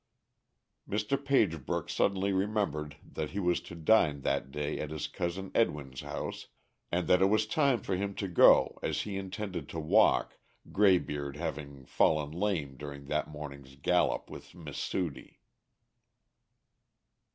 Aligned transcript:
Mr. 0.89 1.15
Pagebrook 1.15 1.87
suddenly 1.87 2.33
remembered 2.33 2.95
that 3.05 3.29
he 3.29 3.39
was 3.39 3.61
to 3.61 3.75
dine 3.75 4.21
that 4.21 4.49
day 4.49 4.79
at 4.79 4.89
his 4.89 5.05
cousin 5.07 5.51
Edwin's 5.53 6.01
house, 6.01 6.47
and 6.91 7.07
that 7.07 7.21
it 7.21 7.27
was 7.27 7.45
time 7.45 7.83
for 7.83 7.95
him 7.95 8.15
to 8.15 8.27
go, 8.27 8.79
as 8.81 9.01
he 9.03 9.15
intended 9.15 9.69
to 9.69 9.79
walk, 9.79 10.39
Graybeard 10.71 11.35
having 11.35 11.85
fallen 11.85 12.31
lame 12.31 12.77
during 12.77 13.05
that 13.09 13.27
morning's 13.27 13.75
gallop 13.75 14.27
with 14.27 14.55
Miss 14.55 14.79
Sudie. 14.79 15.37